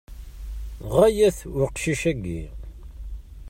Ɣaya-t 0.93 1.39
uqcic-agi. 1.63 2.41